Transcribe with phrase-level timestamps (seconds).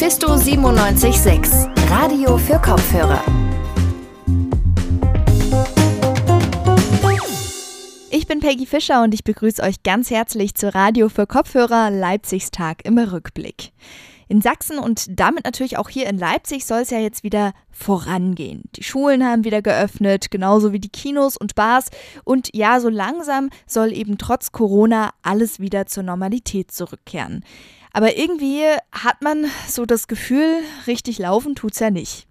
[0.00, 3.22] Mephisto 976, Radio für Kopfhörer.
[8.08, 12.50] Ich bin Peggy Fischer und ich begrüße euch ganz herzlich zu Radio für Kopfhörer Leipzigs
[12.50, 13.72] Tag im Rückblick.
[14.28, 18.62] In Sachsen und damit natürlich auch hier in Leipzig soll es ja jetzt wieder vorangehen.
[18.76, 21.90] Die Schulen haben wieder geöffnet, genauso wie die Kinos und Bars.
[22.24, 27.44] Und ja, so langsam soll eben trotz Corona alles wieder zur Normalität zurückkehren.
[27.92, 32.26] Aber irgendwie hat man so das Gefühl, richtig laufen tut's ja nicht.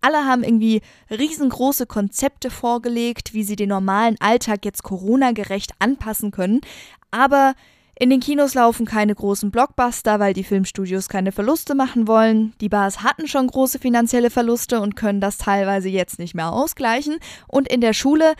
[0.00, 6.62] Alle haben irgendwie riesengroße Konzepte vorgelegt, wie sie den normalen Alltag jetzt Corona-gerecht anpassen können.
[7.10, 7.54] Aber
[7.98, 12.54] in den Kinos laufen keine großen Blockbuster, weil die Filmstudios keine Verluste machen wollen.
[12.62, 17.18] Die Bars hatten schon große finanzielle Verluste und können das teilweise jetzt nicht mehr ausgleichen.
[17.46, 18.32] Und in der Schule,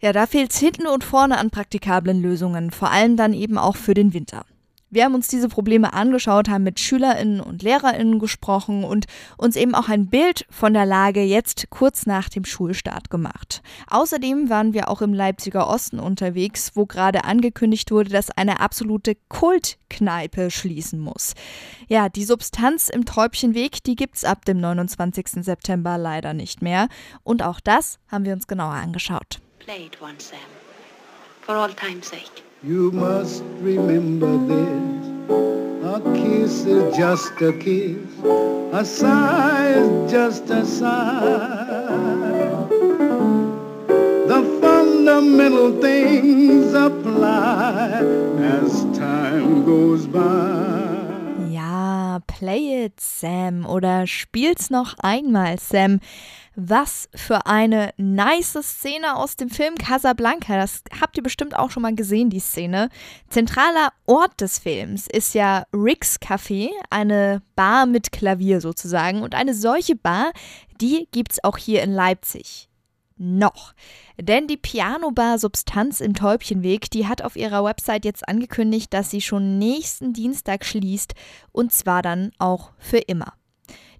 [0.00, 3.74] ja, da fehlt es hinten und vorne an praktikablen Lösungen, vor allem dann eben auch
[3.74, 4.44] für den Winter.
[4.92, 9.76] Wir haben uns diese Probleme angeschaut, haben mit Schülerinnen und Lehrerinnen gesprochen und uns eben
[9.76, 13.62] auch ein Bild von der Lage jetzt kurz nach dem Schulstart gemacht.
[13.88, 19.16] Außerdem waren wir auch im Leipziger Osten unterwegs, wo gerade angekündigt wurde, dass eine absolute
[19.28, 21.34] Kultkneipe schließen muss.
[21.86, 25.44] Ja, die Substanz im Träubchenweg, die gibt's ab dem 29.
[25.44, 26.88] September leider nicht mehr
[27.22, 29.38] und auch das haben wir uns genauer angeschaut.
[29.60, 30.38] Play it one, Sam.
[31.42, 32.49] For all time's sake.
[32.62, 35.30] You must remember this.
[35.82, 37.96] A kiss is just a kiss.
[38.22, 41.96] A sigh is just a sigh.
[44.28, 48.02] The fundamental things apply
[48.36, 51.48] as time goes by.
[51.48, 56.00] Ja, play it, Sam, oder spiel's noch einmal, Sam.
[56.56, 60.56] Was für eine nice Szene aus dem Film Casablanca.
[60.56, 62.88] Das habt ihr bestimmt auch schon mal gesehen, die Szene.
[63.28, 69.22] Zentraler Ort des Films ist ja Rick's Café, eine Bar mit Klavier sozusagen.
[69.22, 70.32] Und eine solche Bar,
[70.80, 72.68] die gibt's auch hier in Leipzig.
[73.16, 73.74] Noch.
[74.18, 79.20] Denn die Piano-Bar Substanz im Täubchenweg, die hat auf ihrer Website jetzt angekündigt, dass sie
[79.20, 81.14] schon nächsten Dienstag schließt.
[81.52, 83.34] Und zwar dann auch für immer.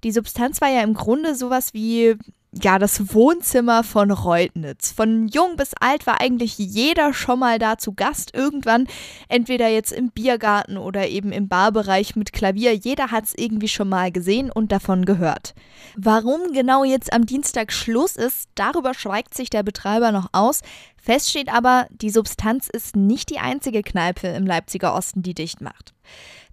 [0.03, 2.17] Die Substanz war ja im Grunde sowas wie
[2.53, 4.91] ja, das Wohnzimmer von Reutnitz.
[4.91, 8.35] Von jung bis alt war eigentlich jeder schon mal da zu Gast.
[8.35, 8.89] Irgendwann,
[9.29, 12.75] entweder jetzt im Biergarten oder eben im Barbereich mit Klavier.
[12.75, 15.55] Jeder hat es irgendwie schon mal gesehen und davon gehört.
[15.97, 20.63] Warum genau jetzt am Dienstag Schluss ist, darüber schweigt sich der Betreiber noch aus.
[20.97, 25.61] Fest steht aber, die Substanz ist nicht die einzige Kneipe im Leipziger Osten, die dicht
[25.61, 25.95] macht.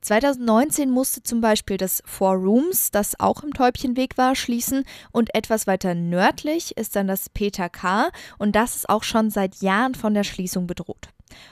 [0.08, 5.68] 2019 musste zum Beispiel das Four Rooms, das auch im Täubchenweg war, schließen und etwas
[5.68, 8.10] weiter nördlich ist dann das Peter K.
[8.38, 11.10] und das ist auch schon seit Jahren von der Schließung bedroht.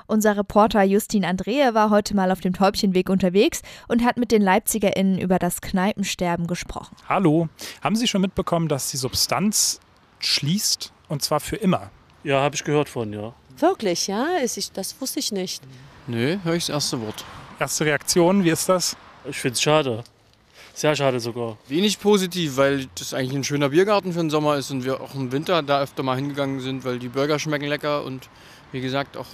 [0.07, 4.41] Unser Reporter Justin Andrehe war heute mal auf dem Täubchenweg unterwegs und hat mit den
[4.41, 6.95] LeipzigerInnen über das Kneipensterben gesprochen.
[7.09, 7.49] Hallo,
[7.81, 9.81] haben Sie schon mitbekommen, dass die Substanz
[10.19, 11.91] schließt und zwar für immer?
[12.23, 13.33] Ja, habe ich gehört von, ja.
[13.57, 14.27] Wirklich, ja?
[14.73, 15.61] Das wusste ich nicht.
[16.07, 17.25] Nö, höre ich das erste Wort.
[17.57, 18.97] Erste Reaktion, wie ist das?
[19.23, 20.03] Ich finde es schade.
[20.73, 21.57] Sehr schade sogar.
[21.69, 25.15] Wenig positiv, weil das eigentlich ein schöner Biergarten für den Sommer ist und wir auch
[25.15, 28.27] im Winter da öfter mal hingegangen sind, weil die Burger schmecken lecker und
[28.73, 29.27] wie gesagt auch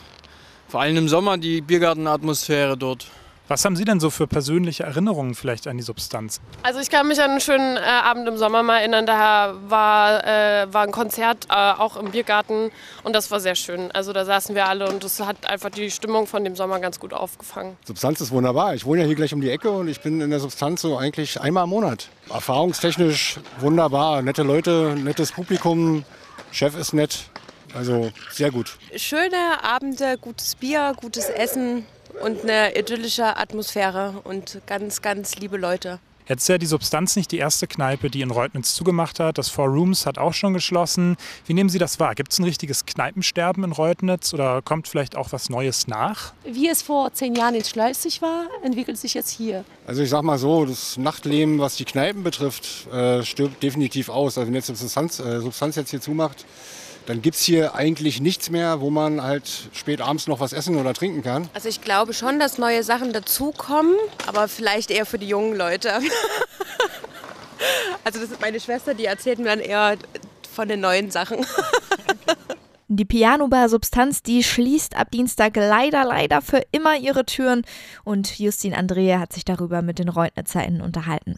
[0.67, 3.07] vor allem im Sommer die Biergartenatmosphäre dort.
[3.51, 6.39] Was haben Sie denn so für persönliche Erinnerungen vielleicht an die Substanz?
[6.63, 9.05] Also ich kann mich an einen schönen äh, Abend im Sommer mal erinnern.
[9.05, 12.71] Da war, äh, war ein Konzert äh, auch im Biergarten
[13.03, 13.91] und das war sehr schön.
[13.91, 16.97] Also da saßen wir alle und das hat einfach die Stimmung von dem Sommer ganz
[16.97, 17.75] gut aufgefangen.
[17.83, 18.73] Substanz ist wunderbar.
[18.73, 20.97] Ich wohne ja hier gleich um die Ecke und ich bin in der Substanz so
[20.97, 22.07] eigentlich einmal im Monat.
[22.33, 24.21] Erfahrungstechnisch wunderbar.
[24.21, 26.05] Nette Leute, nettes Publikum.
[26.53, 27.25] Chef ist nett.
[27.75, 28.77] Also sehr gut.
[28.95, 31.85] Schöne Abende, gutes Bier, gutes Essen
[32.23, 35.99] und eine idyllische Atmosphäre und ganz, ganz liebe Leute.
[36.27, 39.37] Jetzt ist ja die Substanz nicht die erste Kneipe, die in Reutnitz zugemacht hat.
[39.37, 41.17] Das Four Rooms hat auch schon geschlossen.
[41.45, 42.15] Wie nehmen Sie das wahr?
[42.15, 46.33] Gibt es ein richtiges Kneipensterben in Reutnitz oder kommt vielleicht auch was Neues nach?
[46.45, 49.65] Wie es vor zehn Jahren in Schleusig war, entwickelt sich jetzt hier.
[49.85, 54.37] Also ich sag mal so, das Nachtleben, was die Kneipen betrifft, äh, stirbt definitiv aus.
[54.37, 56.45] Also wenn jetzt die Substanz, äh, Substanz jetzt hier zumacht,
[57.05, 60.77] dann gibt es hier eigentlich nichts mehr, wo man halt spät abends noch was essen
[60.77, 61.49] oder trinken kann.
[61.53, 63.95] Also ich glaube schon, dass neue Sachen dazukommen,
[64.27, 65.93] aber vielleicht eher für die jungen Leute.
[68.03, 69.97] also das ist meine Schwester, die erzählt mir dann eher
[70.53, 71.45] von den neuen Sachen.
[72.93, 77.61] Die Piano-Bar Substanz, die schließt ab Dienstag leider, leider für immer ihre Türen.
[78.03, 81.37] Und Justin Andrea hat sich darüber mit den ReutnerzInnen unterhalten.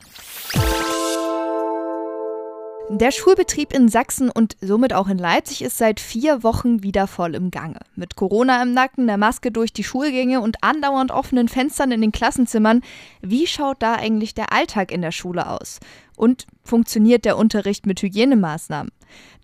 [2.89, 7.33] Der Schulbetrieb in Sachsen und somit auch in Leipzig ist seit vier Wochen wieder voll
[7.33, 7.79] im Gange.
[7.95, 12.11] Mit Corona im Nacken, der Maske durch die Schulgänge und andauernd offenen Fenstern in den
[12.11, 12.81] Klassenzimmern.
[13.21, 15.79] Wie schaut da eigentlich der Alltag in der Schule aus?
[16.17, 18.91] Und funktioniert der Unterricht mit Hygienemaßnahmen?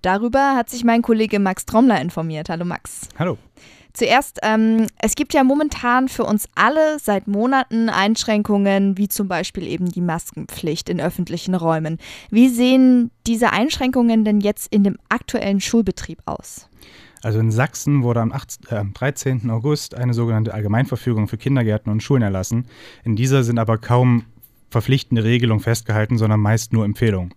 [0.02, 2.50] Darüber hat sich mein Kollege Max Trommler informiert.
[2.50, 3.08] Hallo Max.
[3.18, 3.38] Hallo.
[4.00, 9.68] Zuerst, ähm, es gibt ja momentan für uns alle seit Monaten Einschränkungen, wie zum Beispiel
[9.68, 11.98] eben die Maskenpflicht in öffentlichen Räumen.
[12.32, 16.70] Wie sehen diese Einschränkungen denn jetzt in dem aktuellen Schulbetrieb aus?
[17.24, 19.50] Also in Sachsen wurde am, 8, äh, am 13.
[19.50, 22.68] August eine sogenannte Allgemeinverfügung für Kindergärten und Schulen erlassen.
[23.04, 24.24] In dieser sind aber kaum
[24.70, 27.34] verpflichtende Regelungen festgehalten, sondern meist nur Empfehlungen.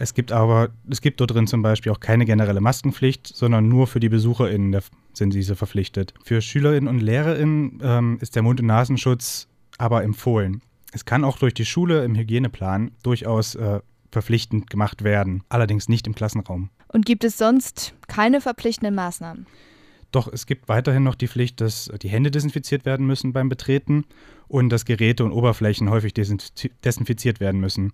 [0.00, 3.86] Es gibt aber, es gibt dort drin zum Beispiel auch keine generelle Maskenpflicht, sondern nur
[3.86, 4.80] für die BesucherInnen
[5.12, 6.14] sind diese verpflichtet.
[6.24, 10.62] Für SchülerInnen und LehrerInnen ähm, ist der Mund- und Nasenschutz aber empfohlen.
[10.92, 13.80] Es kann auch durch die Schule im Hygieneplan durchaus äh,
[14.10, 16.70] verpflichtend gemacht werden, allerdings nicht im Klassenraum.
[16.88, 19.44] Und gibt es sonst keine verpflichtenden Maßnahmen?
[20.12, 24.06] Doch es gibt weiterhin noch die Pflicht, dass die Hände desinfiziert werden müssen beim Betreten
[24.48, 27.92] und dass Geräte und Oberflächen häufig desinfiziert werden müssen.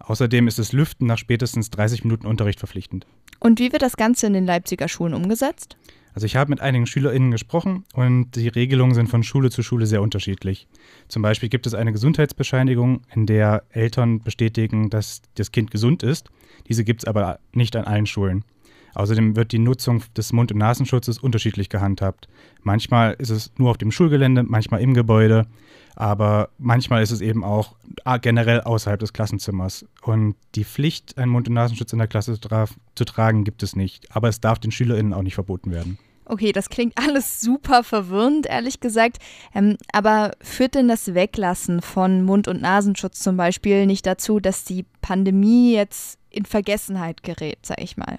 [0.00, 3.06] Außerdem ist das Lüften nach spätestens 30 Minuten Unterricht verpflichtend.
[3.40, 5.76] Und wie wird das Ganze in den Leipziger Schulen umgesetzt?
[6.14, 9.86] Also ich habe mit einigen SchülerInnen gesprochen und die Regelungen sind von Schule zu Schule
[9.86, 10.66] sehr unterschiedlich.
[11.06, 16.28] Zum Beispiel gibt es eine Gesundheitsbescheinigung, in der Eltern bestätigen, dass das Kind gesund ist.
[16.66, 18.44] Diese gibt es aber nicht an allen Schulen.
[18.94, 22.28] Außerdem wird die Nutzung des Mund- und Nasenschutzes unterschiedlich gehandhabt.
[22.62, 25.46] Manchmal ist es nur auf dem Schulgelände, manchmal im Gebäude,
[25.94, 27.74] aber manchmal ist es eben auch
[28.22, 29.84] generell außerhalb des Klassenzimmers.
[30.02, 34.14] Und die Pflicht, einen Mund- und Nasenschutz in der Klasse zu tragen, gibt es nicht.
[34.14, 35.98] Aber es darf den SchülerInnen auch nicht verboten werden.
[36.28, 39.18] Okay, das klingt alles super verwirrend, ehrlich gesagt.
[39.54, 44.64] Ähm, aber führt denn das Weglassen von Mund- und Nasenschutz zum Beispiel nicht dazu, dass
[44.64, 48.18] die Pandemie jetzt in Vergessenheit gerät, sag ich mal?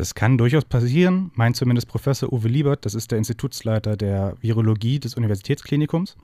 [0.00, 4.98] Das kann durchaus passieren, meint zumindest Professor Uwe Liebert, das ist der Institutsleiter der Virologie
[4.98, 6.16] des Universitätsklinikums.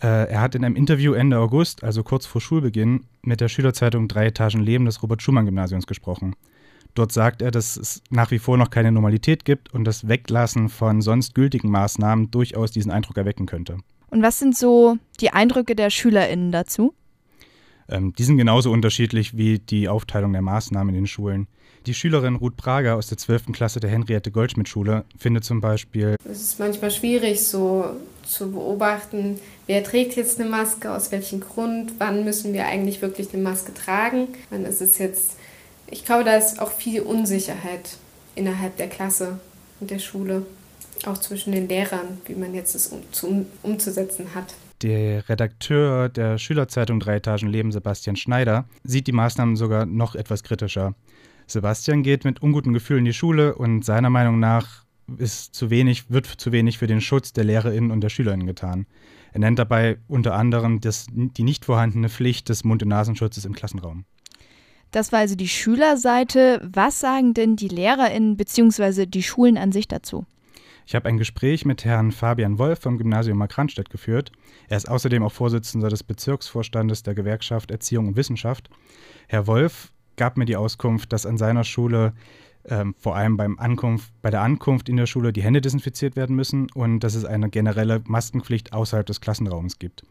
[0.00, 4.06] Äh, er hat in einem Interview Ende August, also kurz vor Schulbeginn, mit der Schülerzeitung
[4.06, 6.36] Drei Etagen Leben des Robert-Schumann-Gymnasiums gesprochen.
[6.94, 10.68] Dort sagt er, dass es nach wie vor noch keine Normalität gibt und das Weglassen
[10.68, 13.78] von sonst gültigen Maßnahmen durchaus diesen Eindruck erwecken könnte.
[14.10, 16.94] Und was sind so die Eindrücke der SchülerInnen dazu?
[17.88, 21.46] Ähm, die sind genauso unterschiedlich wie die Aufteilung der Maßnahmen in den Schulen.
[21.86, 23.52] Die Schülerin Ruth Prager aus der 12.
[23.52, 27.84] Klasse der Henriette Goldschmidt-Schule findet zum Beispiel, es ist manchmal schwierig, so
[28.26, 33.34] zu beobachten, wer trägt jetzt eine Maske, aus welchem Grund, wann müssen wir eigentlich wirklich
[33.34, 35.36] eine Maske tragen, wann ist es jetzt.
[35.90, 37.98] Ich glaube, da ist auch viel Unsicherheit
[38.34, 39.38] innerhalb der Klasse
[39.80, 40.46] und der Schule,
[41.04, 44.54] auch zwischen den Lehrern, wie man jetzt es um, zu, umzusetzen hat.
[44.84, 50.42] Der Redakteur der Schülerzeitung Drei Etagen Leben, Sebastian Schneider, sieht die Maßnahmen sogar noch etwas
[50.42, 50.94] kritischer.
[51.46, 54.84] Sebastian geht mit unguten Gefühlen in die Schule und seiner Meinung nach
[55.16, 58.84] ist zu wenig, wird zu wenig für den Schutz der LehrerInnen und der SchülerInnen getan.
[59.32, 63.54] Er nennt dabei unter anderem das, die nicht vorhandene Pflicht des Mund- und Nasenschutzes im
[63.54, 64.04] Klassenraum.
[64.90, 66.60] Das war also die Schülerseite.
[66.70, 69.06] Was sagen denn die LehrerInnen bzw.
[69.06, 70.26] die Schulen an sich dazu?
[70.86, 74.32] Ich habe ein Gespräch mit Herrn Fabian Wolf vom Gymnasium Markranstädt geführt.
[74.68, 78.68] Er ist außerdem auch Vorsitzender des Bezirksvorstandes der Gewerkschaft Erziehung und Wissenschaft.
[79.26, 82.12] Herr Wolf gab mir die Auskunft, dass an seiner Schule
[82.66, 86.36] ähm, vor allem beim Ankunft, bei der Ankunft in der Schule die Hände desinfiziert werden
[86.36, 90.02] müssen und dass es eine generelle Maskenpflicht außerhalb des Klassenraums gibt.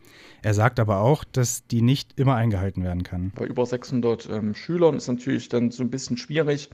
[0.42, 3.32] Er sagt aber auch, dass die nicht immer eingehalten werden kann.
[3.36, 6.70] Bei über 600 ähm, Schülern ist natürlich dann so ein bisschen schwierig,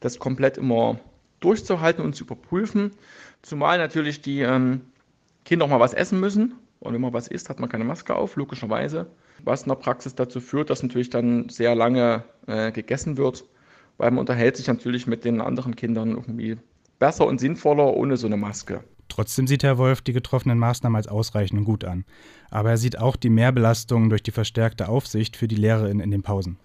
[0.00, 0.98] das komplett immer
[1.44, 2.92] durchzuhalten und zu überprüfen.
[3.42, 4.82] Zumal natürlich die ähm,
[5.44, 6.54] Kinder auch mal was essen müssen.
[6.80, 9.06] Und wenn man was isst, hat man keine Maske auf, logischerweise.
[9.44, 13.44] Was in der Praxis dazu führt, dass natürlich dann sehr lange äh, gegessen wird,
[13.98, 16.56] weil man unterhält sich natürlich mit den anderen Kindern irgendwie
[16.98, 18.82] besser und sinnvoller ohne so eine Maske.
[19.08, 22.04] Trotzdem sieht Herr Wolf die getroffenen Maßnahmen als ausreichend und gut an.
[22.50, 26.22] Aber er sieht auch die Mehrbelastungen durch die verstärkte Aufsicht für die Lehrerinnen in den
[26.22, 26.58] Pausen.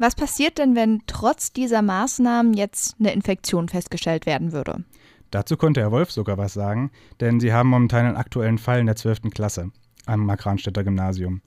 [0.00, 4.82] Was passiert denn, wenn trotz dieser Maßnahmen jetzt eine Infektion festgestellt werden würde?
[5.30, 6.90] Dazu konnte Herr Wolf sogar was sagen,
[7.20, 9.30] denn sie haben momentan einen aktuellen Fall in der 12.
[9.30, 9.70] Klasse
[10.06, 11.42] am Markranstädter Gymnasium.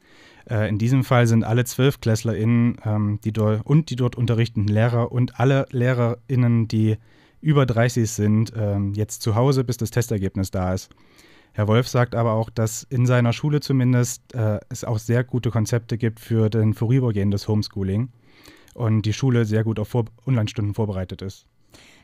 [0.48, 5.40] Äh, in diesem Fall sind alle ZwölfklässlerInnen ähm, die und die dort unterrichtenden Lehrer und
[5.40, 6.98] alle LehrerInnen, die
[7.42, 10.92] über 30 sind, ähm, jetzt zu Hause, bis das Testergebnis da ist.
[11.54, 15.52] Herr Wolf sagt aber auch, dass in seiner Schule zumindest äh, es auch sehr gute
[15.52, 18.10] Konzepte gibt für den vorübergehendes Homeschooling
[18.74, 21.46] und die Schule sehr gut auf Vor Online-Stunden vorbereitet ist.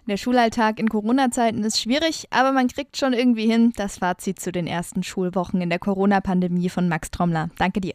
[0.08, 3.74] Der Schulalltag in Corona-Zeiten ist schwierig, aber man kriegt schon irgendwie hin.
[3.76, 7.50] Das Fazit zu den ersten Schulwochen in der Corona-Pandemie von Max Trommler.
[7.58, 7.94] Danke dir.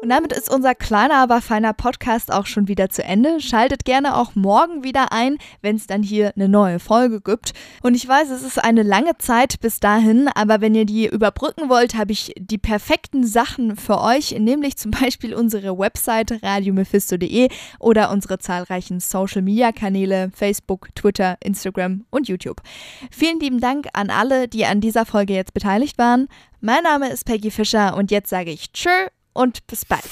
[0.00, 3.40] Und damit ist unser kleiner, aber feiner Podcast auch schon wieder zu Ende.
[3.40, 7.52] Schaltet gerne auch morgen wieder ein, wenn es dann hier eine neue Folge gibt.
[7.82, 11.68] Und ich weiß, es ist eine lange Zeit bis dahin, aber wenn ihr die überbrücken
[11.68, 17.48] wollt, habe ich die perfekten Sachen für euch, nämlich zum Beispiel unsere Website radiomephisto.de
[17.80, 22.62] oder unsere zahlreichen Social Media Kanäle Facebook, Twitter, Instagram und YouTube.
[23.10, 26.28] Vielen lieben Dank an alle, die an dieser Folge jetzt beteiligt waren.
[26.60, 29.08] Mein Name ist Peggy Fischer und jetzt sage ich Tschö
[29.38, 30.02] und bis bald.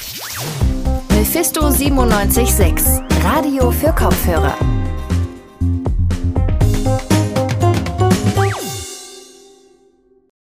[1.11, 4.57] Mephisto 976, Radio für Kopfhörer.